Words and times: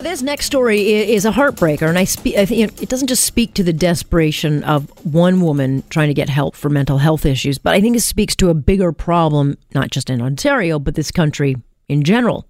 This 0.00 0.22
next 0.22 0.46
story 0.46 1.12
is 1.12 1.26
a 1.26 1.30
heartbreaker, 1.30 1.86
and 1.86 1.98
I, 1.98 2.04
spe- 2.04 2.38
I 2.38 2.46
think 2.46 2.82
it 2.82 2.88
doesn't 2.88 3.08
just 3.08 3.22
speak 3.22 3.52
to 3.54 3.62
the 3.62 3.72
desperation 3.72 4.64
of 4.64 4.88
one 5.04 5.42
woman 5.42 5.82
trying 5.90 6.08
to 6.08 6.14
get 6.14 6.30
help 6.30 6.56
for 6.56 6.70
mental 6.70 6.96
health 6.96 7.26
issues, 7.26 7.58
but 7.58 7.74
I 7.74 7.82
think 7.82 7.96
it 7.96 8.00
speaks 8.00 8.34
to 8.36 8.48
a 8.48 8.54
bigger 8.54 8.92
problem, 8.92 9.58
not 9.74 9.90
just 9.90 10.08
in 10.08 10.22
Ontario, 10.22 10.78
but 10.78 10.94
this 10.94 11.10
country 11.10 11.56
in 11.86 12.02
general. 12.02 12.46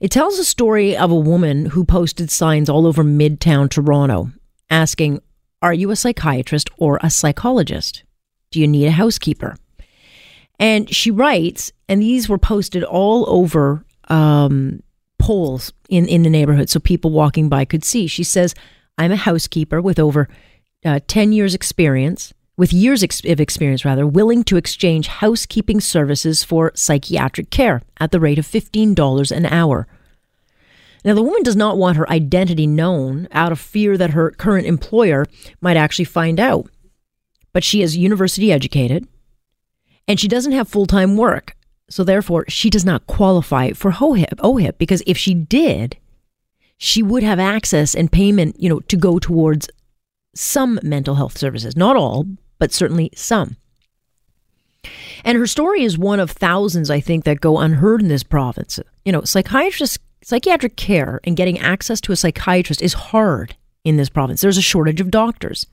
It 0.00 0.10
tells 0.10 0.38
a 0.38 0.44
story 0.44 0.96
of 0.96 1.10
a 1.10 1.14
woman 1.14 1.66
who 1.66 1.84
posted 1.84 2.30
signs 2.30 2.70
all 2.70 2.86
over 2.86 3.04
Midtown 3.04 3.68
Toronto 3.68 4.30
asking, 4.70 5.20
Are 5.60 5.74
you 5.74 5.90
a 5.90 5.96
psychiatrist 5.96 6.70
or 6.78 6.98
a 7.02 7.10
psychologist? 7.10 8.02
Do 8.50 8.58
you 8.58 8.66
need 8.66 8.86
a 8.86 8.92
housekeeper? 8.92 9.56
And 10.58 10.88
she 10.92 11.10
writes, 11.10 11.70
and 11.86 12.00
these 12.00 12.30
were 12.30 12.38
posted 12.38 12.82
all 12.82 13.28
over 13.28 13.84
um, 14.08 14.82
poles 15.22 15.72
in, 15.88 16.06
in 16.08 16.24
the 16.24 16.30
neighborhood 16.30 16.68
so 16.68 16.80
people 16.80 17.12
walking 17.12 17.48
by 17.48 17.64
could 17.64 17.84
see. 17.84 18.08
She 18.08 18.24
says, 18.24 18.54
I'm 18.98 19.12
a 19.12 19.16
housekeeper 19.16 19.80
with 19.80 20.00
over 20.00 20.28
uh, 20.84 20.98
10 21.06 21.32
years' 21.32 21.54
experience, 21.54 22.34
with 22.56 22.72
years 22.72 23.04
ex- 23.04 23.24
of 23.24 23.40
experience 23.40 23.84
rather, 23.84 24.04
willing 24.04 24.42
to 24.44 24.56
exchange 24.56 25.06
housekeeping 25.06 25.80
services 25.80 26.42
for 26.42 26.72
psychiatric 26.74 27.50
care 27.50 27.82
at 28.00 28.10
the 28.10 28.18
rate 28.18 28.38
of 28.38 28.46
$15 28.46 29.30
an 29.30 29.46
hour. 29.46 29.86
Now, 31.04 31.14
the 31.14 31.22
woman 31.22 31.44
does 31.44 31.56
not 31.56 31.78
want 31.78 31.96
her 31.96 32.10
identity 32.10 32.66
known 32.66 33.28
out 33.30 33.52
of 33.52 33.60
fear 33.60 33.96
that 33.96 34.10
her 34.10 34.32
current 34.32 34.66
employer 34.66 35.26
might 35.60 35.76
actually 35.76 36.04
find 36.04 36.40
out. 36.40 36.68
But 37.52 37.62
she 37.62 37.80
is 37.80 37.96
university 37.96 38.50
educated 38.50 39.06
and 40.08 40.18
she 40.18 40.26
doesn't 40.26 40.52
have 40.52 40.68
full 40.68 40.86
time 40.86 41.16
work. 41.16 41.56
So 41.92 42.04
therefore, 42.04 42.46
she 42.48 42.70
does 42.70 42.86
not 42.86 43.06
qualify 43.06 43.72
for 43.72 43.90
OHIP, 43.90 44.40
OHIP 44.40 44.78
because 44.78 45.02
if 45.06 45.18
she 45.18 45.34
did, 45.34 45.98
she 46.78 47.02
would 47.02 47.22
have 47.22 47.38
access 47.38 47.94
and 47.94 48.10
payment, 48.10 48.58
you 48.58 48.70
know, 48.70 48.80
to 48.80 48.96
go 48.96 49.18
towards 49.18 49.68
some 50.34 50.80
mental 50.82 51.16
health 51.16 51.36
services. 51.36 51.76
Not 51.76 51.96
all, 51.96 52.24
but 52.58 52.72
certainly 52.72 53.10
some. 53.14 53.58
And 55.22 55.36
her 55.36 55.46
story 55.46 55.84
is 55.84 55.98
one 55.98 56.18
of 56.18 56.30
thousands, 56.30 56.88
I 56.88 56.98
think, 56.98 57.24
that 57.24 57.42
go 57.42 57.58
unheard 57.58 58.00
in 58.00 58.08
this 58.08 58.22
province. 58.22 58.80
You 59.04 59.12
know, 59.12 59.24
psychiatrists, 59.24 59.98
psychiatric 60.22 60.76
care 60.76 61.20
and 61.24 61.36
getting 61.36 61.58
access 61.58 62.00
to 62.00 62.12
a 62.12 62.16
psychiatrist 62.16 62.80
is 62.80 62.94
hard 62.94 63.54
in 63.84 63.98
this 63.98 64.08
province. 64.08 64.40
There's 64.40 64.56
a 64.56 64.62
shortage 64.62 65.02
of 65.02 65.10
doctors, 65.10 65.66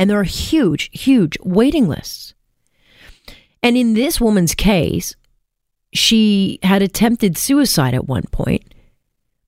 and 0.00 0.10
there 0.10 0.18
are 0.18 0.24
huge, 0.24 0.90
huge 0.92 1.38
waiting 1.44 1.86
lists. 1.86 2.34
And 3.62 3.76
in 3.76 3.94
this 3.94 4.20
woman's 4.20 4.56
case, 4.56 5.14
she 5.92 6.58
had 6.62 6.82
attempted 6.82 7.38
suicide 7.38 7.94
at 7.94 8.06
one 8.06 8.24
point, 8.30 8.74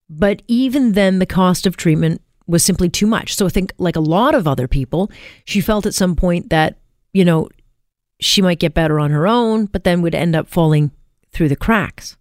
but 0.09 0.43
even 0.49 0.93
then, 0.93 1.19
the 1.19 1.27
cost 1.27 1.67
of 1.67 1.77
treatment 1.77 2.21
was 2.47 2.65
simply 2.65 2.89
too 2.89 3.07
much. 3.07 3.35
So 3.35 3.47
I 3.47 3.51
think, 3.51 3.73
like 3.79 3.97
a 3.97 4.01
lot 4.01 4.35
of 4.35 4.49
other 4.49 4.67
people, 4.67 5.11
she 5.45 5.61
felt 5.61 5.87
at 5.87 5.95
some 5.95 6.17
point 6.17 6.51
that, 6.51 6.79
you 7.13 7.25
know, 7.25 7.49
she 8.19 8.43
might 8.43 8.59
get 8.59 8.75
better 8.75 8.99
on 8.99 9.11
her 9.11 9.27
own, 9.27 9.67
but 9.67 9.85
then 9.85 10.03
would 10.03 10.15
end 10.15 10.35
up 10.35 10.49
falling 10.49 10.91
through 11.33 11.49
the 11.49 11.57
cracks. 11.57 12.17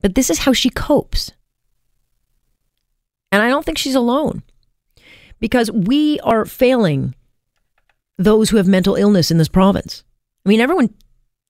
But 0.00 0.14
this 0.14 0.30
is 0.30 0.40
how 0.40 0.52
she 0.52 0.70
copes. 0.70 1.32
And 3.32 3.42
I 3.42 3.48
don't 3.48 3.64
think 3.64 3.78
she's 3.78 3.94
alone 3.94 4.42
because 5.40 5.70
we 5.70 6.20
are 6.20 6.44
failing 6.44 7.14
those 8.18 8.50
who 8.50 8.56
have 8.56 8.66
mental 8.66 8.96
illness 8.96 9.30
in 9.30 9.38
this 9.38 9.48
province. 9.48 10.04
I 10.44 10.48
mean, 10.48 10.60
everyone 10.60 10.94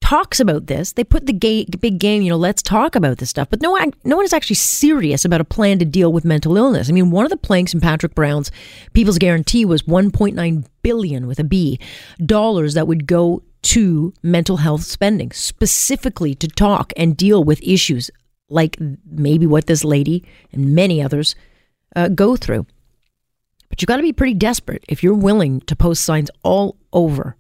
talks 0.01 0.41
about 0.41 0.67
this. 0.67 0.93
They 0.93 1.05
put 1.05 1.27
the 1.27 1.33
ga- 1.33 1.67
big 1.79 1.99
game, 1.99 2.23
you 2.23 2.31
know, 2.31 2.37
let's 2.37 2.63
talk 2.63 2.97
about 2.97 3.19
this 3.19 3.31
stuff. 3.31 3.49
But 3.51 3.63
no, 3.63 3.73
one, 3.73 3.93
no 4.05 4.17
one 4.17 4.25
is 4.25 4.33
actually 4.33 4.57
serious 4.57 5.25
about 5.25 5.41
a 5.41 5.45
plan 5.45 5.79
to 5.79 5.85
deal 5.85 6.13
with 6.13 6.25
mental 6.25 6.57
illness. 6.57 6.89
I 6.89 6.93
mean, 6.93 7.11
one 7.11 7.25
of 7.25 7.31
the 7.31 7.37
planks 7.37 7.75
in 7.75 7.81
Patrick 7.81 8.15
Brown's 8.15 8.51
People's 8.93 9.19
Guarantee 9.19 9.65
was 9.65 9.83
1.9 9.83 10.67
billion 10.83 11.27
with 11.27 11.39
a 11.39 11.45
B 11.45 11.79
dollars 12.25 12.75
that 12.75 12.89
would 12.89 13.07
go 13.07 13.43
to 13.63 14.13
mental 14.23 14.57
health 14.57 14.83
spending, 14.83 15.31
specifically 15.33 16.35
to 16.35 16.49
talk 16.49 16.93
and 16.97 17.17
deal 17.17 17.45
with 17.45 17.63
issues 17.63 18.11
like 18.49 18.79
maybe 19.07 19.47
what 19.47 19.67
this 19.67 19.85
lady 19.85 20.25
and 20.53 20.75
many 20.75 21.03
others 21.03 21.35
uh, 21.95 22.09
go 22.09 22.37
through. 22.37 22.67
But 23.69 23.81
you've 23.81 23.87
got 23.87 23.99
to 23.99 24.03
be 24.03 24.13
pretty 24.13 24.35
desperate 24.35 24.85
if 24.89 25.03
you're 25.03 25.15
willing 25.15 25.61
to 25.63 25.77
post 25.77 26.05
signs 26.05 26.31
all 26.43 26.77
over 26.93 27.37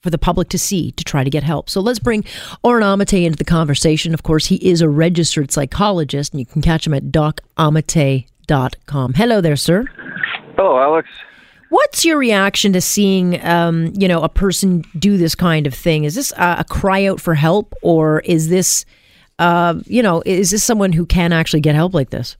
for 0.00 0.10
the 0.10 0.18
public 0.18 0.48
to 0.50 0.58
see 0.58 0.92
to 0.92 1.04
try 1.04 1.24
to 1.24 1.30
get 1.30 1.42
help. 1.42 1.70
So 1.70 1.80
let's 1.80 1.98
bring 1.98 2.24
Oren 2.62 2.82
Amitay 2.82 3.24
into 3.24 3.36
the 3.36 3.44
conversation. 3.44 4.14
Of 4.14 4.22
course, 4.22 4.46
he 4.46 4.56
is 4.56 4.80
a 4.80 4.88
registered 4.88 5.50
psychologist, 5.50 6.32
and 6.32 6.40
you 6.40 6.46
can 6.46 6.62
catch 6.62 6.86
him 6.86 6.94
at 6.94 7.06
docamitay.com. 7.06 9.14
Hello 9.14 9.40
there, 9.40 9.56
sir. 9.56 9.84
Hello, 10.56 10.78
Alex. 10.78 11.08
What's 11.70 12.04
your 12.04 12.16
reaction 12.16 12.72
to 12.72 12.80
seeing, 12.80 13.44
um, 13.44 13.92
you 13.94 14.08
know, 14.08 14.22
a 14.22 14.28
person 14.28 14.84
do 14.98 15.18
this 15.18 15.34
kind 15.34 15.66
of 15.66 15.74
thing? 15.74 16.04
Is 16.04 16.14
this 16.14 16.32
a, 16.32 16.56
a 16.60 16.64
cry 16.64 17.06
out 17.06 17.20
for 17.20 17.34
help, 17.34 17.74
or 17.82 18.20
is 18.20 18.48
this, 18.48 18.86
uh, 19.38 19.74
you 19.84 20.02
know, 20.02 20.22
is 20.24 20.50
this 20.50 20.64
someone 20.64 20.92
who 20.92 21.04
can 21.04 21.32
actually 21.32 21.60
get 21.60 21.74
help 21.74 21.92
like 21.92 22.08
this? 22.08 22.38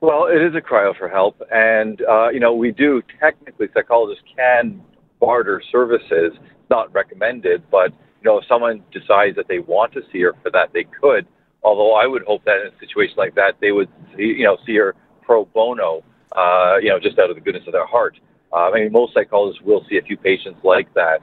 Well, 0.00 0.26
it 0.26 0.42
is 0.42 0.54
a 0.56 0.60
cry 0.60 0.88
out 0.88 0.96
for 0.96 1.08
help, 1.08 1.40
and 1.52 2.02
uh, 2.02 2.30
you 2.30 2.40
know, 2.40 2.54
we 2.54 2.72
do 2.72 3.02
technically 3.20 3.68
psychologists 3.72 4.24
can 4.34 4.82
barter 5.20 5.62
services 5.70 6.32
not 6.70 6.92
recommended, 6.94 7.62
but 7.70 7.92
you 8.22 8.30
know, 8.30 8.38
if 8.38 8.44
someone 8.46 8.82
decides 8.92 9.36
that 9.36 9.48
they 9.48 9.58
want 9.58 9.92
to 9.94 10.02
see 10.12 10.20
her 10.22 10.34
for 10.42 10.50
that, 10.50 10.72
they 10.72 10.84
could. 10.84 11.26
Although 11.62 11.94
I 11.94 12.06
would 12.06 12.22
hope 12.22 12.44
that 12.44 12.60
in 12.60 12.68
a 12.68 12.78
situation 12.78 13.14
like 13.18 13.34
that, 13.34 13.56
they 13.60 13.72
would, 13.72 13.88
see, 14.16 14.22
you 14.22 14.44
know, 14.44 14.56
see 14.66 14.76
her 14.76 14.94
pro 15.22 15.44
bono, 15.44 16.02
uh, 16.36 16.76
you 16.80 16.88
know, 16.88 16.98
just 16.98 17.18
out 17.18 17.30
of 17.30 17.36
the 17.36 17.42
goodness 17.42 17.64
of 17.66 17.72
their 17.72 17.86
heart. 17.86 18.18
Uh, 18.52 18.70
I 18.70 18.80
mean, 18.80 18.92
most 18.92 19.14
psychologists 19.14 19.62
will 19.64 19.84
see 19.88 19.98
a 19.98 20.02
few 20.02 20.16
patients 20.16 20.60
like 20.64 20.92
that, 20.94 21.20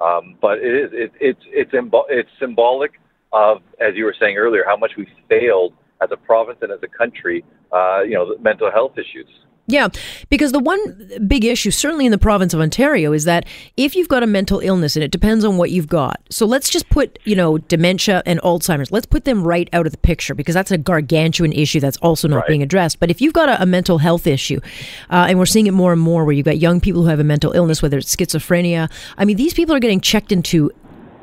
um, 0.00 0.36
but 0.40 0.58
it 0.58 0.74
is 0.74 0.90
it, 0.92 1.12
it's 1.20 1.40
it's 1.46 1.72
imbo- 1.72 2.06
it's 2.08 2.30
symbolic 2.38 3.00
of, 3.32 3.62
as 3.80 3.94
you 3.94 4.04
were 4.04 4.14
saying 4.18 4.36
earlier, 4.36 4.64
how 4.66 4.76
much 4.76 4.92
we 4.96 5.06
failed 5.28 5.74
as 6.02 6.08
a 6.10 6.16
province 6.16 6.58
and 6.62 6.72
as 6.72 6.80
a 6.82 6.88
country, 6.88 7.44
uh, 7.72 8.00
you 8.02 8.14
know, 8.14 8.34
mental 8.40 8.70
health 8.70 8.92
issues. 8.96 9.28
Yeah, 9.70 9.88
because 10.30 10.52
the 10.52 10.58
one 10.58 10.78
big 11.26 11.44
issue, 11.44 11.70
certainly 11.70 12.04
in 12.06 12.12
the 12.12 12.18
province 12.18 12.52
of 12.52 12.60
Ontario, 12.60 13.12
is 13.12 13.24
that 13.24 13.46
if 13.76 13.94
you've 13.94 14.08
got 14.08 14.22
a 14.22 14.26
mental 14.26 14.58
illness, 14.60 14.96
and 14.96 15.04
it 15.04 15.10
depends 15.10 15.44
on 15.44 15.56
what 15.56 15.70
you've 15.70 15.86
got. 15.88 16.20
So 16.30 16.44
let's 16.46 16.68
just 16.68 16.88
put, 16.90 17.18
you 17.24 17.36
know, 17.36 17.58
dementia 17.58 18.22
and 18.26 18.40
Alzheimer's, 18.40 18.90
let's 18.90 19.06
put 19.06 19.24
them 19.24 19.46
right 19.46 19.68
out 19.72 19.86
of 19.86 19.92
the 19.92 19.98
picture 19.98 20.34
because 20.34 20.54
that's 20.54 20.70
a 20.70 20.78
gargantuan 20.78 21.52
issue 21.52 21.78
that's 21.80 21.96
also 21.98 22.26
not 22.28 22.36
Right. 22.38 22.48
being 22.48 22.62
addressed. 22.62 22.98
But 23.00 23.10
if 23.10 23.20
you've 23.20 23.32
got 23.34 23.48
a, 23.48 23.62
a 23.62 23.66
mental 23.66 23.98
health 23.98 24.26
issue, 24.26 24.60
uh, 25.10 25.26
and 25.28 25.38
we're 25.38 25.46
seeing 25.46 25.66
it 25.66 25.72
more 25.72 25.92
and 25.92 26.00
more 26.00 26.24
where 26.24 26.32
you've 26.32 26.46
got 26.46 26.58
young 26.58 26.80
people 26.80 27.02
who 27.02 27.08
have 27.08 27.20
a 27.20 27.24
mental 27.24 27.52
illness, 27.52 27.80
whether 27.82 27.98
it's 27.98 28.14
schizophrenia, 28.14 28.90
I 29.18 29.24
mean, 29.24 29.36
these 29.36 29.54
people 29.54 29.74
are 29.74 29.80
getting 29.80 30.00
checked 30.00 30.32
into 30.32 30.70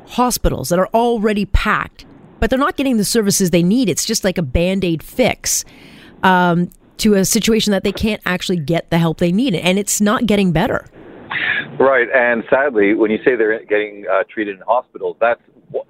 hospitals 0.06 0.70
that 0.70 0.78
are 0.78 0.88
already 0.94 1.44
packed, 1.44 2.06
but 2.40 2.48
they're 2.50 2.58
not 2.58 2.76
getting 2.76 2.96
the 2.96 3.04
services 3.04 3.50
they 3.50 3.62
need. 3.62 3.88
It's 3.88 4.04
just 4.06 4.24
like 4.24 4.38
a 4.38 4.42
band 4.42 4.84
aid 4.84 5.02
fix. 5.02 5.64
Um, 6.22 6.70
to 6.98 7.14
a 7.14 7.24
situation 7.24 7.70
that 7.72 7.84
they 7.84 7.92
can't 7.92 8.22
actually 8.26 8.58
get 8.58 8.90
the 8.90 8.98
help 8.98 9.18
they 9.18 9.32
need, 9.32 9.54
and 9.54 9.78
it's 9.78 10.00
not 10.00 10.26
getting 10.26 10.52
better. 10.52 10.86
Right, 11.78 12.08
and 12.14 12.42
sadly, 12.50 12.94
when 12.94 13.10
you 13.10 13.18
say 13.18 13.36
they're 13.36 13.64
getting 13.64 14.06
uh, 14.10 14.24
treated 14.32 14.56
in 14.56 14.62
hospitals, 14.66 15.16
that's 15.20 15.40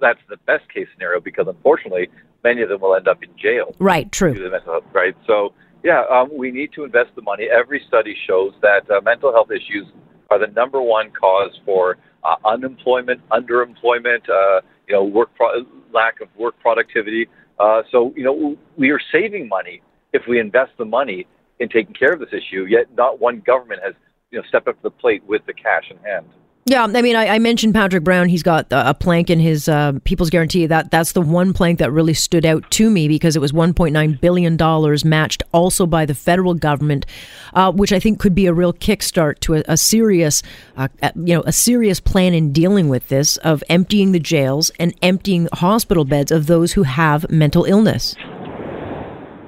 that's 0.01 0.19
the 0.29 0.37
best 0.45 0.71
case 0.73 0.87
scenario 0.93 1.19
because 1.21 1.47
unfortunately, 1.47 2.09
many 2.43 2.61
of 2.61 2.69
them 2.69 2.81
will 2.81 2.95
end 2.95 3.07
up 3.07 3.23
in 3.23 3.29
jail. 3.37 3.73
Right, 3.79 4.11
true. 4.11 4.33
health. 4.65 4.83
Right, 4.93 5.15
so 5.25 5.53
yeah, 5.83 6.03
um, 6.11 6.29
we 6.37 6.51
need 6.51 6.73
to 6.73 6.83
invest 6.83 7.11
the 7.15 7.21
money. 7.21 7.47
Every 7.51 7.81
study 7.87 8.15
shows 8.27 8.53
that 8.61 8.89
uh, 8.91 9.01
mental 9.01 9.31
health 9.31 9.49
issues 9.51 9.87
are 10.29 10.37
the 10.37 10.51
number 10.53 10.81
one 10.81 11.11
cause 11.11 11.57
for 11.65 11.97
uh, 12.23 12.35
unemployment, 12.45 13.21
underemployment, 13.29 14.29
uh, 14.29 14.61
you 14.87 14.93
know, 14.93 15.03
work 15.03 15.29
pro- 15.35 15.65
lack 15.93 16.21
of 16.21 16.27
work 16.37 16.59
productivity. 16.59 17.27
Uh, 17.57 17.81
so 17.91 18.13
you 18.15 18.23
know, 18.23 18.57
we 18.77 18.91
are 18.91 18.99
saving 19.11 19.47
money 19.47 19.81
if 20.13 20.23
we 20.27 20.39
invest 20.39 20.71
the 20.77 20.85
money 20.85 21.27
in 21.59 21.69
taking 21.69 21.93
care 21.93 22.13
of 22.13 22.19
this 22.19 22.29
issue. 22.31 22.65
Yet, 22.65 22.87
not 22.95 23.19
one 23.19 23.41
government 23.45 23.81
has 23.83 23.93
you 24.31 24.39
know 24.39 24.45
stepped 24.47 24.67
up 24.67 24.75
to 24.77 24.83
the 24.83 24.91
plate 24.91 25.23
with 25.25 25.45
the 25.45 25.53
cash 25.53 25.91
in 25.91 25.97
hand. 25.97 26.25
Yeah, 26.65 26.83
I 26.83 27.01
mean, 27.01 27.15
I, 27.15 27.27
I 27.27 27.39
mentioned 27.39 27.73
Patrick 27.73 28.03
Brown. 28.03 28.29
He's 28.29 28.43
got 28.43 28.67
a 28.69 28.93
plank 28.93 29.31
in 29.31 29.39
his 29.39 29.67
uh, 29.67 29.93
People's 30.03 30.29
Guarantee. 30.29 30.67
That 30.67 30.91
that's 30.91 31.13
the 31.13 31.21
one 31.21 31.51
plank 31.51 31.79
that 31.79 31.91
really 31.91 32.13
stood 32.13 32.45
out 32.45 32.69
to 32.71 32.91
me 32.91 33.07
because 33.07 33.35
it 33.35 33.39
was 33.39 33.51
1.9 33.51 34.21
billion 34.21 34.55
dollars 34.55 35.03
matched 35.03 35.41
also 35.51 35.87
by 35.87 36.05
the 36.05 36.13
federal 36.13 36.53
government, 36.53 37.07
uh, 37.55 37.71
which 37.71 37.91
I 37.91 37.99
think 37.99 38.19
could 38.19 38.35
be 38.35 38.45
a 38.45 38.53
real 38.53 38.71
kickstart 38.71 39.39
to 39.39 39.55
a, 39.55 39.63
a 39.67 39.77
serious, 39.77 40.43
uh, 40.77 40.89
you 41.15 41.33
know, 41.33 41.43
a 41.47 41.51
serious 41.51 41.99
plan 41.99 42.35
in 42.35 42.51
dealing 42.51 42.87
with 42.87 43.07
this 43.07 43.37
of 43.37 43.63
emptying 43.67 44.11
the 44.11 44.19
jails 44.19 44.69
and 44.79 44.93
emptying 45.01 45.47
hospital 45.53 46.05
beds 46.05 46.31
of 46.31 46.45
those 46.45 46.73
who 46.73 46.83
have 46.83 47.31
mental 47.31 47.63
illness. 47.63 48.15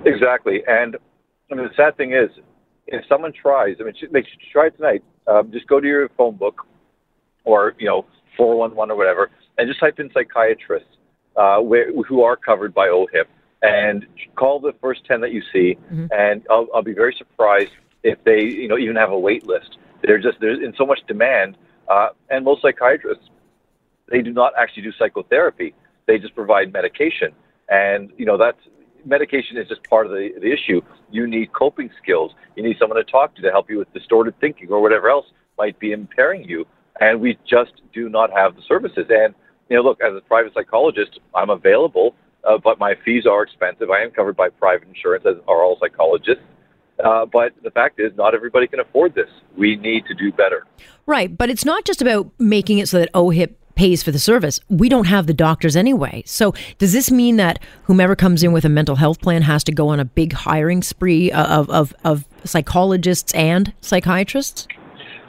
Exactly, 0.05 0.63
and 0.67 0.97
I 1.51 1.55
mean, 1.55 1.65
the 1.65 1.73
sad 1.75 1.97
thing 1.97 2.13
is, 2.13 2.29
if 2.87 3.05
someone 3.07 3.33
tries, 3.33 3.77
I 3.79 3.83
mean, 3.83 3.93
they 4.11 4.21
should 4.21 4.39
try 4.51 4.67
it 4.67 4.77
tonight. 4.77 5.03
Um, 5.27 5.51
just 5.51 5.67
go 5.67 5.79
to 5.79 5.87
your 5.87 6.09
phone 6.17 6.35
book 6.35 6.65
or 7.43 7.73
you 7.77 7.87
know 7.87 8.05
411 8.37 8.91
or 8.91 8.97
whatever, 8.97 9.29
and 9.57 9.67
just 9.67 9.79
type 9.79 9.99
in 9.99 10.09
psychiatrists 10.13 10.89
uh, 11.35 11.57
where, 11.59 11.91
who 12.03 12.23
are 12.23 12.35
covered 12.35 12.73
by 12.73 12.87
OHIP, 12.87 13.27
and 13.61 14.05
call 14.35 14.59
the 14.59 14.73
first 14.81 15.05
10 15.05 15.21
that 15.21 15.31
you 15.31 15.41
see, 15.53 15.77
mm-hmm. 15.91 16.07
and 16.11 16.43
I'll, 16.49 16.67
I'll 16.73 16.83
be 16.83 16.93
very 16.93 17.15
surprised 17.17 17.71
if 18.03 18.23
they 18.23 18.41
you 18.41 18.67
know 18.67 18.77
even 18.77 18.95
have 18.95 19.11
a 19.11 19.19
wait 19.19 19.45
list. 19.45 19.77
They're 20.03 20.19
just 20.19 20.39
there's 20.39 20.59
in 20.59 20.73
so 20.77 20.85
much 20.85 20.99
demand, 21.07 21.57
uh, 21.87 22.09
and 22.29 22.43
most 22.45 22.61
psychiatrists 22.61 23.25
they 24.09 24.21
do 24.21 24.33
not 24.33 24.53
actually 24.57 24.83
do 24.83 24.91
psychotherapy. 24.97 25.73
They 26.07 26.17
just 26.17 26.35
provide 26.35 26.73
medication, 26.73 27.33
and 27.69 28.11
you 28.17 28.25
know 28.25 28.37
that's 28.37 28.59
medication 29.05 29.57
is 29.57 29.67
just 29.67 29.83
part 29.89 30.05
of 30.05 30.11
the, 30.11 30.29
the 30.39 30.51
issue. 30.51 30.81
You 31.11 31.27
need 31.27 31.53
coping 31.53 31.89
skills. 32.01 32.31
You 32.55 32.63
need 32.63 32.77
someone 32.79 32.97
to 32.97 33.11
talk 33.11 33.35
to 33.35 33.41
to 33.41 33.51
help 33.51 33.69
you 33.69 33.77
with 33.77 33.91
distorted 33.93 34.39
thinking 34.39 34.69
or 34.69 34.81
whatever 34.81 35.09
else 35.09 35.25
might 35.57 35.79
be 35.79 35.91
impairing 35.91 36.43
you 36.43 36.65
and 37.01 37.19
we 37.19 37.37
just 37.49 37.73
do 37.93 38.07
not 38.07 38.31
have 38.31 38.55
the 38.55 38.61
services. 38.67 39.05
And 39.09 39.33
you 39.69 39.75
know, 39.77 39.83
look, 39.83 39.99
as 40.01 40.15
a 40.15 40.21
private 40.21 40.53
psychologist, 40.53 41.19
I'm 41.35 41.49
available, 41.49 42.15
uh, 42.47 42.57
but 42.57 42.79
my 42.79 42.93
fees 43.03 43.25
are 43.25 43.43
expensive. 43.43 43.89
I 43.89 44.01
am 44.01 44.11
covered 44.11 44.37
by 44.37 44.49
private 44.49 44.87
insurance, 44.87 45.25
as 45.27 45.35
are 45.47 45.63
all 45.63 45.77
psychologists. 45.79 46.43
Uh, 47.03 47.25
but 47.25 47.53
the 47.63 47.71
fact 47.71 47.99
is, 47.99 48.11
not 48.15 48.35
everybody 48.35 48.67
can 48.67 48.79
afford 48.79 49.15
this. 49.15 49.29
We 49.57 49.75
need 49.75 50.05
to 50.05 50.13
do 50.13 50.31
better. 50.31 50.65
Right, 51.07 51.35
but 51.35 51.49
it's 51.49 51.65
not 51.65 51.83
just 51.83 52.01
about 52.01 52.31
making 52.37 52.77
it 52.77 52.87
so 52.87 52.99
that 52.99 53.11
OHIP 53.13 53.55
pays 53.75 54.03
for 54.03 54.11
the 54.11 54.19
service. 54.19 54.59
We 54.69 54.89
don't 54.89 55.05
have 55.05 55.27
the 55.27 55.33
doctors 55.33 55.75
anyway. 55.75 56.23
So 56.25 56.53
does 56.77 56.93
this 56.93 57.11
mean 57.11 57.37
that 57.37 57.59
whomever 57.83 58.15
comes 58.15 58.43
in 58.43 58.51
with 58.51 58.65
a 58.65 58.69
mental 58.69 58.95
health 58.95 59.21
plan 59.21 59.41
has 59.43 59.63
to 59.65 59.71
go 59.71 59.89
on 59.89 59.99
a 59.99 60.05
big 60.05 60.33
hiring 60.33 60.81
spree 60.81 61.31
of, 61.31 61.69
of, 61.69 61.93
of 62.03 62.25
psychologists 62.43 63.33
and 63.33 63.73
psychiatrists? 63.81 64.67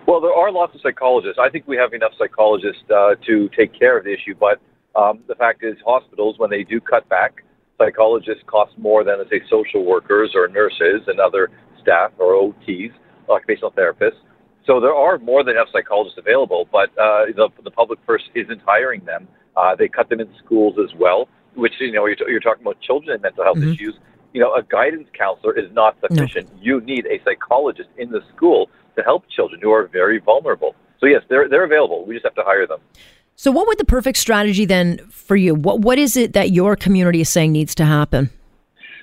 Well, 0.07 0.21
there 0.21 0.35
are 0.35 0.51
lots 0.51 0.75
of 0.75 0.81
psychologists. 0.81 1.39
I 1.41 1.49
think 1.49 1.67
we 1.69 1.77
have 1.77 1.93
enough 1.93 2.13
psychologists 2.19 2.83
uh, 2.91 3.15
to 3.27 3.49
take 3.57 3.79
care 3.79 3.97
of 3.97 4.05
the 4.05 4.13
issue. 4.13 4.35
But 4.39 4.61
um, 4.95 5.21
the 5.29 5.35
fact 5.35 5.63
is, 5.65 5.77
hospitals, 5.87 6.39
when 6.39 6.51
they 6.51 6.65
do 6.65 6.81
cut 6.81 7.09
back, 7.09 7.45
psychologists 7.79 8.43
cost 8.47 8.77
more 8.77 9.05
than, 9.05 9.17
say, 9.31 9.41
social 9.49 9.85
workers 9.85 10.33
or 10.35 10.49
nurses 10.49 11.03
and 11.07 11.21
other 11.21 11.51
staff 11.81 12.13
or 12.19 12.35
OTs, 12.35 12.93
occupational 13.29 13.73
therapists. 13.73 14.19
So 14.67 14.81
there 14.81 14.95
are 14.95 15.19
more 15.19 15.43
than 15.43 15.57
enough 15.57 15.69
psychologists 15.73 16.19
available, 16.19 16.69
but 16.71 16.91
uh, 16.99 17.27
the, 17.35 17.49
the 17.65 17.71
public 17.71 17.99
first 18.07 18.25
isn't 18.35 18.63
hiring 18.63 19.05
them. 19.05 19.27
Uh, 19.57 19.75
they 19.75 19.89
cut 19.89 20.09
them 20.09 20.21
in 20.21 20.29
schools 20.45 20.77
as 20.83 20.95
well, 20.99 21.29
which, 21.55 21.73
you 21.81 21.93
know, 21.93 22.07
you're, 22.07 22.17
t- 22.17 22.25
you're 22.29 22.41
talking 22.41 22.63
about 22.63 22.81
children 22.81 23.15
and 23.15 23.23
mental 23.23 23.45
health 23.45 23.59
mm-hmm. 23.59 23.73
issues. 23.73 23.95
You 24.33 24.41
know, 24.41 24.55
a 24.55 24.63
guidance 24.63 25.09
counselor 25.19 25.59
is 25.59 25.71
not 25.73 25.97
sufficient. 26.01 26.51
No. 26.55 26.59
You 26.63 26.81
need 26.81 27.07
a 27.07 27.21
psychologist 27.25 27.91
in 27.99 28.11
the 28.11 28.21
school 28.35 28.71
to 28.97 29.03
help 29.03 29.25
children 29.29 29.61
who 29.61 29.71
are 29.73 29.89
very 29.89 30.19
vulnerable. 30.19 30.75
So 31.01 31.07
yes, 31.07 31.23
they're 31.29 31.49
they're 31.49 31.65
available. 31.65 32.07
We 32.07 32.15
just 32.15 32.25
have 32.25 32.35
to 32.37 32.43
hire 32.45 32.67
them. 32.67 32.79
So 33.35 33.51
what 33.51 33.67
would 33.67 33.79
the 33.79 33.85
perfect 33.85 34.19
strategy 34.19 34.65
then 34.65 34.99
for 35.11 35.37
you? 35.37 35.55
What 35.55 35.81
what 35.81 35.99
is 35.99 36.17
it 36.17 36.33
that 36.35 36.53
your 36.53 36.77
community 36.77 37.21
is 37.21 37.29
saying 37.29 37.53
needs 37.53 37.75
to 37.75 37.85
happen? 37.85 38.31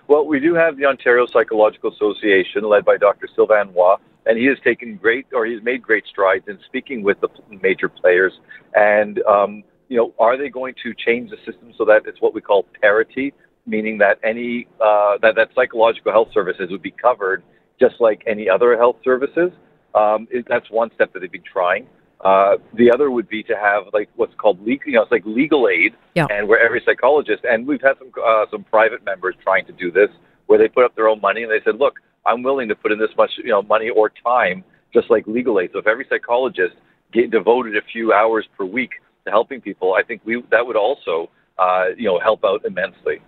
Well, 0.08 0.26
we 0.26 0.40
do 0.40 0.56
have 0.56 0.78
the 0.78 0.86
Ontario 0.86 1.28
Psychological 1.28 1.92
Association 1.92 2.64
led 2.64 2.84
by 2.84 2.98
Dr. 2.98 3.28
Sylvain 3.36 3.72
Roy, 3.76 3.96
and 4.30 4.38
he 4.38 4.46
has 4.46 4.58
taken 4.64 4.96
great 4.96 5.26
or 5.34 5.48
he's 5.48 5.62
made 5.64 5.82
great 5.82 6.06
strides 6.06 6.46
in 6.48 6.60
speaking 6.68 7.02
with 7.02 7.20
the 7.20 7.30
major 7.64 7.90
players. 7.90 8.32
And 8.76 9.22
um, 9.24 9.64
you 9.88 9.98
know, 9.98 10.14
are 10.20 10.38
they 10.38 10.50
going 10.50 10.76
to 10.84 10.94
change 10.94 11.32
the 11.32 11.38
system 11.38 11.74
so 11.76 11.84
that 11.86 12.04
it's 12.06 12.22
what 12.22 12.36
we 12.36 12.40
call 12.40 12.68
parity, 12.80 13.34
meaning 13.66 13.98
that 13.98 14.20
any 14.24 14.68
uh, 14.80 15.18
that 15.24 15.36
that 15.36 15.50
psychological 15.56 16.12
health 16.12 16.30
services 16.32 16.68
would 16.70 16.84
be 16.84 16.92
covered 16.92 17.44
just 17.80 17.96
like 18.00 18.22
any 18.28 18.48
other 18.48 18.78
health 18.78 18.98
services? 19.04 19.52
Um, 19.96 20.28
it, 20.30 20.46
that's 20.48 20.70
one 20.70 20.92
step 20.94 21.12
that 21.14 21.22
they've 21.22 21.32
been 21.32 21.42
trying. 21.52 21.88
Uh, 22.24 22.58
the 22.78 22.92
other 22.92 23.10
would 23.10 23.28
be 23.30 23.42
to 23.42 23.56
have 23.56 23.86
like 23.94 24.10
what's 24.16 24.36
called 24.36 24.64
legal, 24.64 24.88
you 24.88 24.94
know, 24.94 25.02
it's 25.02 25.12
like 25.12 25.26
legal 25.26 25.68
aid, 25.68 25.94
yeah. 26.14 26.28
and 26.30 26.48
where 26.48 26.60
every 26.64 26.84
psychologist, 26.86 27.44
and 27.50 27.66
we've 27.66 27.82
had 27.82 27.98
some 27.98 28.12
uh, 28.24 28.46
some 28.52 28.64
private 28.66 29.04
members 29.04 29.34
trying 29.42 29.66
to 29.66 29.72
do 29.72 29.90
this, 29.92 30.10
where 30.46 30.60
they 30.60 30.68
put 30.68 30.86
up 30.86 30.96
their 30.96 31.08
own 31.08 31.20
money 31.20 31.42
and 31.42 31.52
they 31.52 31.62
said, 31.64 31.78
look, 31.80 31.96
I'm 32.30 32.44
willing 32.44 32.70
to 32.70 32.76
put 32.76 32.92
in 32.92 33.00
this 33.00 33.10
much, 33.18 33.32
you 33.38 33.50
know, 33.50 33.64
money 33.64 33.90
or 33.90 34.12
time, 34.24 34.64
just 34.94 35.10
like 35.10 35.26
legal 35.28 35.60
aid. 35.60 35.72
So 35.74 35.80
if 35.80 35.88
every 35.88 36.06
psychologist 36.10 36.76
get 37.12 37.32
devoted 37.32 37.76
a 37.76 37.82
few 37.82 38.14
hours 38.14 38.46
per 38.56 38.66
week 38.66 38.92
to 39.26 39.32
helping 39.32 39.62
people, 39.62 39.96
I 39.96 40.04
think 40.04 40.22
we 40.26 40.44
that 40.52 40.66
would 40.66 40.76
also, 40.76 41.30
uh, 41.58 41.86
you 41.98 42.06
know, 42.06 42.20
help 42.20 42.46
out 42.46 42.64
immensely. 42.66 43.22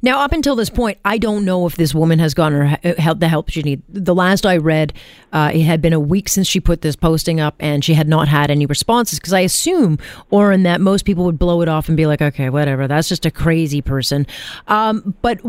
Now, 0.00 0.20
up 0.20 0.32
until 0.32 0.54
this 0.54 0.70
point, 0.70 0.98
I 1.04 1.18
don't 1.18 1.44
know 1.44 1.66
if 1.66 1.76
this 1.76 1.92
woman 1.92 2.20
has 2.20 2.34
gotten 2.34 2.58
her 2.60 2.94
help, 2.98 3.18
the 3.18 3.28
help 3.28 3.50
she 3.50 3.62
needs. 3.62 3.82
The 3.88 4.14
last 4.14 4.46
I 4.46 4.58
read, 4.58 4.92
uh, 5.32 5.50
it 5.52 5.62
had 5.62 5.82
been 5.82 5.92
a 5.92 5.98
week 5.98 6.28
since 6.28 6.46
she 6.46 6.60
put 6.60 6.82
this 6.82 6.94
posting 6.94 7.40
up, 7.40 7.56
and 7.58 7.84
she 7.84 7.94
had 7.94 8.08
not 8.08 8.28
had 8.28 8.50
any 8.50 8.66
responses. 8.66 9.18
Because 9.18 9.32
I 9.32 9.40
assume, 9.40 9.98
or 10.30 10.56
that 10.56 10.80
most 10.80 11.04
people 11.04 11.24
would 11.24 11.38
blow 11.38 11.62
it 11.62 11.68
off 11.68 11.88
and 11.88 11.96
be 11.96 12.06
like, 12.06 12.22
"Okay, 12.22 12.48
whatever. 12.48 12.86
That's 12.86 13.08
just 13.08 13.26
a 13.26 13.30
crazy 13.30 13.82
person." 13.82 14.26
Um, 14.68 15.16
but 15.20 15.40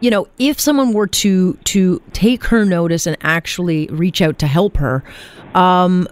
you 0.00 0.10
know, 0.10 0.28
if 0.38 0.60
someone 0.60 0.92
were 0.92 1.06
to 1.06 1.54
to 1.64 2.02
take 2.12 2.44
her 2.44 2.64
notice 2.64 3.06
and 3.06 3.16
actually 3.22 3.86
reach 3.88 4.20
out 4.20 4.38
to 4.40 4.46
help 4.46 4.76
her, 4.76 5.02
um, 5.54 6.06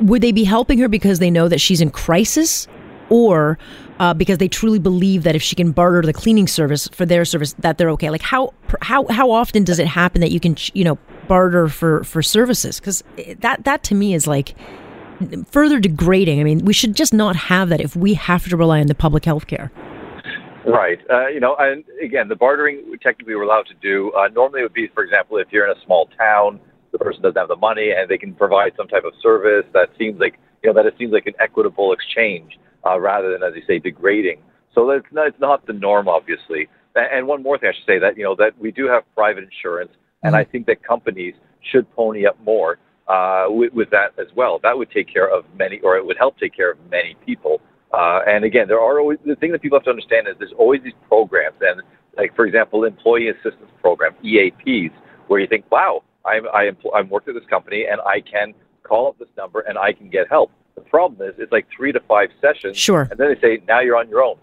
would 0.00 0.22
they 0.22 0.32
be 0.32 0.44
helping 0.44 0.78
her 0.78 0.88
because 0.88 1.18
they 1.18 1.30
know 1.30 1.48
that 1.48 1.60
she's 1.60 1.80
in 1.80 1.90
crisis, 1.90 2.68
or 3.08 3.58
uh, 3.98 4.14
because 4.14 4.38
they 4.38 4.48
truly 4.48 4.78
believe 4.78 5.22
that 5.22 5.34
if 5.34 5.42
she 5.42 5.56
can 5.56 5.72
barter 5.72 6.02
the 6.02 6.12
cleaning 6.12 6.46
service 6.46 6.88
for 6.88 7.06
their 7.06 7.24
service, 7.24 7.54
that 7.58 7.78
they're 7.78 7.90
okay. 7.90 8.10
Like 8.10 8.22
how 8.22 8.54
how 8.82 9.06
how 9.08 9.30
often 9.30 9.64
does 9.64 9.78
it 9.78 9.86
happen 9.86 10.20
that 10.20 10.30
you 10.30 10.40
can 10.40 10.56
you 10.74 10.84
know 10.84 10.98
barter 11.28 11.68
for 11.68 12.04
for 12.04 12.22
services? 12.22 12.78
Because 12.78 13.02
that 13.40 13.64
that 13.64 13.82
to 13.84 13.94
me 13.94 14.14
is 14.14 14.26
like 14.26 14.54
further 15.50 15.80
degrading. 15.80 16.40
I 16.40 16.44
mean, 16.44 16.64
we 16.64 16.72
should 16.72 16.94
just 16.94 17.14
not 17.14 17.36
have 17.36 17.68
that 17.70 17.80
if 17.80 17.96
we 17.96 18.14
have 18.14 18.48
to 18.48 18.56
rely 18.56 18.80
on 18.80 18.86
the 18.86 18.94
public 18.94 19.24
health 19.24 19.46
care. 19.46 19.72
Right. 20.66 20.98
Uh, 21.08 21.28
you 21.28 21.40
know, 21.40 21.56
and 21.58 21.84
again, 22.02 22.28
the 22.28 22.36
bartering 22.36 22.96
technically 23.02 23.34
we're 23.34 23.42
allowed 23.42 23.66
to 23.66 23.74
do. 23.80 24.12
Uh, 24.12 24.28
normally, 24.28 24.60
it 24.60 24.64
would 24.64 24.72
be, 24.72 24.88
for 24.92 25.04
example, 25.04 25.38
if 25.38 25.48
you're 25.50 25.70
in 25.70 25.76
a 25.76 25.80
small 25.84 26.08
town, 26.18 26.60
the 26.92 26.98
person 26.98 27.22
doesn't 27.22 27.36
have 27.36 27.48
the 27.48 27.56
money, 27.56 27.92
and 27.96 28.08
they 28.08 28.18
can 28.18 28.34
provide 28.34 28.72
some 28.76 28.88
type 28.88 29.04
of 29.04 29.12
service 29.22 29.64
that 29.72 29.90
seems 29.98 30.18
like 30.18 30.38
you 30.62 30.70
know 30.70 30.74
that 30.74 30.86
it 30.86 30.94
seems 30.98 31.12
like 31.12 31.26
an 31.26 31.34
equitable 31.40 31.92
exchange 31.92 32.58
uh, 32.84 32.98
rather 32.98 33.30
than, 33.32 33.42
as 33.42 33.54
you 33.54 33.62
say, 33.66 33.78
degrading. 33.78 34.40
So 34.74 34.86
that's 34.86 35.12
not, 35.12 35.28
it's 35.28 35.40
not 35.40 35.66
the 35.66 35.72
norm, 35.72 36.08
obviously. 36.08 36.68
And 36.94 37.26
one 37.26 37.42
more 37.42 37.58
thing 37.58 37.68
I 37.68 37.76
should 37.76 37.86
say 37.86 37.98
that 37.98 38.16
you 38.16 38.24
know 38.24 38.34
that 38.36 38.58
we 38.58 38.72
do 38.72 38.88
have 38.88 39.02
private 39.14 39.44
insurance, 39.44 39.92
and 40.22 40.34
mm-hmm. 40.34 40.40
I 40.40 40.50
think 40.50 40.66
that 40.66 40.82
companies 40.82 41.34
should 41.70 41.90
pony 41.94 42.26
up 42.26 42.38
more 42.42 42.78
uh, 43.08 43.46
with, 43.48 43.72
with 43.72 43.90
that 43.90 44.18
as 44.18 44.28
well. 44.34 44.58
That 44.62 44.76
would 44.78 44.90
take 44.90 45.12
care 45.12 45.28
of 45.28 45.44
many, 45.56 45.78
or 45.80 45.96
it 45.96 46.04
would 46.04 46.16
help 46.16 46.38
take 46.38 46.56
care 46.56 46.72
of 46.72 46.78
many 46.90 47.16
people. 47.24 47.60
Uh, 47.92 48.20
and 48.26 48.44
again, 48.44 48.68
there 48.68 48.80
are 48.80 48.98
always 49.00 49.18
the 49.24 49.36
thing 49.36 49.52
that 49.52 49.62
people 49.62 49.78
have 49.78 49.84
to 49.84 49.90
understand 49.90 50.28
is 50.28 50.34
there's 50.38 50.52
always 50.58 50.82
these 50.82 50.98
programs, 51.08 51.56
and 51.60 51.82
like 52.16 52.34
for 52.34 52.46
example, 52.46 52.84
employee 52.84 53.28
assistance 53.28 53.70
program 53.80 54.14
(EAPs), 54.24 54.92
where 55.28 55.40
you 55.40 55.46
think, 55.46 55.64
wow, 55.70 56.02
I'm 56.24 56.46
I 56.52 56.64
am, 56.64 56.76
I'm 56.94 57.08
working 57.08 57.34
at 57.34 57.40
this 57.40 57.48
company, 57.48 57.86
and 57.90 58.00
I 58.00 58.20
can 58.20 58.54
call 58.86 59.08
up 59.08 59.18
this 59.18 59.28
number 59.36 59.60
and 59.60 59.76
I 59.76 59.92
can 59.92 60.08
get 60.08 60.28
help. 60.28 60.50
The 60.74 60.80
problem 60.82 61.28
is 61.28 61.34
it's 61.38 61.52
like 61.52 61.66
three 61.74 61.92
to 61.92 62.00
five 62.00 62.28
sessions. 62.40 62.76
Sure. 62.76 63.08
And 63.10 63.18
then 63.18 63.34
they 63.34 63.40
say, 63.40 63.62
now 63.66 63.80
you're 63.80 63.96
on 63.96 64.08
your 64.08 64.22
own. 64.22 64.36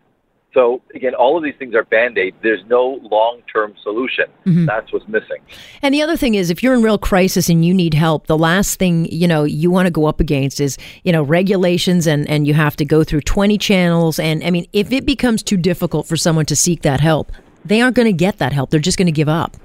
So 0.53 0.81
again, 0.93 1.15
all 1.15 1.35
of 1.35 1.43
these 1.43 1.55
things 1.57 1.73
are 1.73 1.83
band 1.83 2.17
aids. 2.17 2.37
There's 2.43 2.63
no 2.67 2.99
long 3.01 3.41
term 3.51 3.73
solution. 3.81 4.25
Mm-hmm. 4.45 4.65
That's 4.65 4.93
what's 4.93 5.07
missing. 5.07 5.37
And 5.81 5.93
the 5.93 6.01
other 6.01 6.15
thing 6.15 6.35
is, 6.35 6.49
if 6.49 6.61
you're 6.61 6.75
in 6.75 6.83
real 6.83 6.99
crisis 6.99 7.49
and 7.49 7.65
you 7.65 7.73
need 7.73 7.93
help, 7.95 8.27
the 8.27 8.37
last 8.37 8.77
thing 8.77 9.05
you 9.11 9.27
know 9.27 9.43
you 9.43 9.71
want 9.71 9.87
to 9.87 9.91
go 9.91 10.05
up 10.05 10.19
against 10.19 10.61
is 10.61 10.77
you 11.03 11.11
know 11.11 11.23
regulations 11.23 12.05
and 12.05 12.29
and 12.29 12.45
you 12.45 12.53
have 12.53 12.75
to 12.77 12.85
go 12.85 13.03
through 13.03 13.21
20 13.21 13.57
channels. 13.57 14.19
And 14.19 14.43
I 14.43 14.51
mean, 14.51 14.67
if 14.73 14.91
it 14.91 15.05
becomes 15.05 15.41
too 15.41 15.57
difficult 15.57 16.07
for 16.07 16.17
someone 16.17 16.45
to 16.45 16.55
seek 16.55 16.83
that 16.83 17.01
help, 17.01 17.31
they 17.65 17.81
aren't 17.81 17.95
going 17.95 18.07
to 18.07 18.13
get 18.13 18.37
that 18.37 18.53
help. 18.53 18.69
They're 18.69 18.79
just 18.79 18.97
going 18.97 19.07
to 19.07 19.11
give 19.11 19.29
up. 19.29 19.57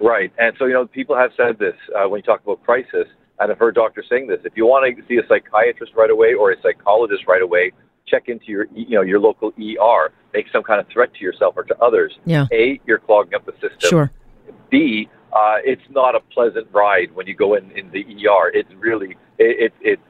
Right. 0.00 0.32
And 0.38 0.54
so 0.58 0.66
you 0.66 0.72
know, 0.72 0.86
people 0.86 1.16
have 1.16 1.32
said 1.36 1.58
this 1.58 1.74
uh, 1.96 2.08
when 2.08 2.18
you 2.18 2.22
talk 2.22 2.42
about 2.42 2.62
crisis 2.62 3.08
and 3.40 3.50
I've 3.50 3.58
heard 3.58 3.74
doctors 3.74 4.06
saying 4.08 4.28
this. 4.28 4.38
If 4.44 4.56
you 4.56 4.66
want 4.66 4.96
to 4.96 5.02
see 5.08 5.16
a 5.16 5.26
psychiatrist 5.26 5.94
right 5.96 6.10
away 6.10 6.34
or 6.34 6.52
a 6.52 6.60
psychologist 6.62 7.24
right 7.26 7.42
away, 7.42 7.72
check 8.06 8.28
into 8.28 8.46
your 8.46 8.66
you 8.74 8.96
know 8.96 9.02
your 9.02 9.20
local 9.20 9.52
ER. 9.58 10.12
Make 10.34 10.46
some 10.52 10.62
kind 10.62 10.80
of 10.80 10.88
threat 10.88 11.12
to 11.14 11.20
yourself 11.20 11.54
or 11.56 11.64
to 11.64 11.78
others. 11.78 12.18
Yeah. 12.24 12.46
A, 12.52 12.80
you're 12.86 12.98
clogging 12.98 13.34
up 13.34 13.44
the 13.44 13.52
system. 13.52 13.88
Sure. 13.90 14.12
B, 14.70 15.08
uh, 15.32 15.56
it's 15.64 15.82
not 15.90 16.14
a 16.14 16.20
pleasant 16.32 16.66
ride 16.72 17.14
when 17.14 17.26
you 17.26 17.34
go 17.34 17.54
in 17.54 17.70
in 17.72 17.90
the 17.90 18.00
ER. 18.00 18.50
It's 18.54 18.72
really 18.78 19.16
it, 19.38 19.72
it 19.72 19.72
it's 19.80 20.02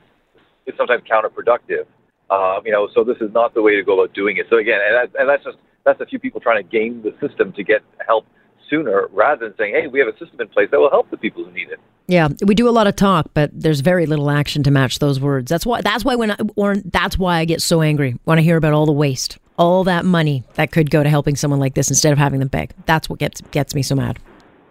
it's 0.67 0.77
sometimes 0.77 1.03
counterproductive. 1.11 1.87
Um, 2.31 2.63
you 2.65 2.73
know, 2.73 2.89
so 2.95 3.05
this 3.05 3.19
is 3.21 3.33
not 3.33 3.53
the 3.53 3.63
way 3.63 3.77
to 3.77 3.83
go 3.83 4.01
about 4.01 4.15
doing 4.15 4.39
it. 4.39 4.47
So 4.49 4.57
again, 4.57 4.81
and, 4.87 4.95
that, 4.97 5.21
and 5.21 5.29
that's 5.29 5.45
just 5.45 5.59
that's 5.85 6.01
a 6.01 6.07
few 6.07 6.19
people 6.19 6.41
trying 6.41 6.63
to 6.63 6.69
game 6.69 7.03
the 7.03 7.15
system 7.27 7.53
to 7.53 7.65
get 7.65 7.83
help 8.07 8.27
sooner, 8.73 9.09
rather 9.13 9.49
than 9.49 9.57
saying, 9.59 9.75
"Hey, 9.75 9.87
we 9.87 9.99
have 9.99 10.09
a 10.09 10.17
system 10.19 10.41
in 10.41 10.49
place 10.49 10.71
that 10.71 10.81
will 10.81 10.91
help 10.91 11.11
the 11.11 11.17
people 11.17 11.45
who 11.45 11.53
need 11.53 11.69
it." 11.69 11.79
Yeah, 12.09 12.29
we 12.45 12.55
do 12.55 12.69
a 12.69 12.71
lot 12.71 12.87
of 12.87 12.97
talk, 12.97 13.31
but 13.35 13.51
there's 13.53 13.81
very 13.81 14.07
little 14.07 14.31
action 14.31 14.63
to 14.63 14.71
match 14.71 14.99
those 14.99 15.21
words. 15.21 15.51
That's 15.51 15.67
why. 15.67 15.83
That's 15.83 16.05
why 16.05 16.15
when 16.17 16.31
I, 16.33 16.37
or 16.57 16.77
that's 16.77 17.19
why 17.19 17.39
I 17.39 17.45
get 17.45 17.61
so 17.61 17.83
angry 17.83 18.17
when 18.25 18.39
I 18.39 18.43
hear 18.43 18.57
about 18.57 18.73
all 18.73 18.87
the 18.87 18.93
waste, 18.93 19.39
all 19.59 19.85
that 19.85 20.05
money 20.05 20.43
that 20.55 20.73
could 20.73 20.91
go 20.91 21.03
to 21.03 21.09
helping 21.09 21.37
someone 21.37 21.61
like 21.61 21.75
this 21.75 21.91
instead 21.91 22.13
of 22.13 22.19
having 22.19 22.41
them 22.41 22.49
beg. 22.49 22.73
That's 22.87 23.09
what 23.09 23.19
gets 23.19 23.41
gets 23.53 23.75
me 23.75 23.83
so 23.83 23.95
mad. 23.95 24.19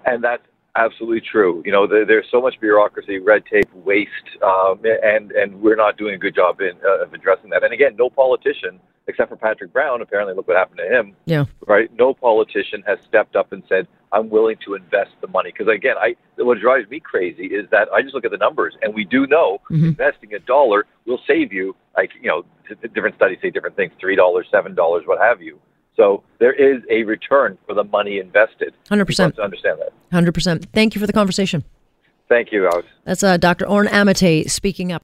And 0.06 0.24
that's 0.24 0.44
absolutely 0.76 1.22
true. 1.22 1.62
You 1.66 1.72
know, 1.72 1.88
there, 1.88 2.06
there's 2.06 2.26
so 2.32 2.42
much 2.42 2.60
bureaucracy, 2.60 3.20
red 3.20 3.44
tape, 3.46 3.72
waste, 3.74 4.10
um, 4.44 4.82
and 4.84 5.32
and 5.32 5.62
we're 5.62 5.76
not 5.76 5.98
doing 5.98 6.16
a 6.16 6.18
good 6.18 6.36
job 6.36 6.60
in, 6.62 6.74
uh, 6.84 7.04
of 7.04 7.14
addressing 7.14 7.50
that. 7.52 7.64
And 7.64 7.74
again, 7.74 7.96
no 7.98 8.10
politician, 8.10 8.80
except 9.08 9.30
for 9.30 9.36
Patrick 9.36 9.74
Brown, 9.74 10.02
apparently 10.02 10.34
look 10.34 10.48
what 10.48 10.58
happened 10.58 10.80
to 10.80 11.00
him. 11.00 11.16
Yeah. 11.26 11.46
Right. 11.68 11.90
No 11.98 12.14
politician 12.14 12.84
has 12.88 13.00
stepped 13.08 13.36
up 13.36 13.52
and 13.52 13.64
said, 13.68 13.88
"I'm 14.12 14.30
willing 14.30 14.58
to 14.66 14.76
invest 14.76 15.12
the 15.22 15.28
money." 15.28 15.52
Because 15.52 15.74
again, 15.74 15.96
I 15.98 16.16
what 16.38 16.60
drives 16.60 16.90
me 16.90 17.00
crazy 17.00 17.48
is 17.48 17.70
that 17.72 17.90
I 17.94 18.02
just 18.02 18.14
look 18.14 18.26
at 18.26 18.32
the 18.32 18.38
numbers, 18.38 18.76
and 18.82 18.94
we 18.94 19.06
do 19.06 19.28
know 19.28 19.60
mm-hmm. 19.70 19.86
investing 19.86 20.34
a 20.34 20.40
dollar 20.40 20.86
will 21.06 21.20
save 21.28 21.52
you. 21.52 21.76
Like 21.96 22.12
you 22.22 22.30
know, 22.30 22.46
different 22.94 23.16
studies 23.16 23.40
say 23.42 23.50
different 23.50 23.76
things: 23.76 23.92
three 24.00 24.16
dollars, 24.16 24.48
seven 24.52 24.76
dollars, 24.76 25.04
what 25.06 25.20
have 25.20 25.42
you. 25.42 25.60
So 25.98 26.24
there 26.40 26.54
is 26.54 26.82
a 26.90 27.04
return 27.04 27.58
for 27.68 27.76
the 27.76 27.84
money 27.84 28.20
invested. 28.20 28.74
100%. 28.90 29.36
To 29.36 29.42
understand 29.42 29.80
that. 29.82 29.92
100%. 30.12 30.68
Thank 30.74 30.96
you 30.96 31.02
for 31.02 31.06
the 31.06 31.14
conversation. 31.14 31.64
Thank 32.30 32.54
you, 32.54 32.66
Alex. 32.66 32.88
That's 33.04 33.24
uh, 33.24 33.36
Dr. 33.36 33.68
Oren 33.68 33.90
Amitay 33.90 34.50
speaking 34.50 34.94
up. 34.94 35.00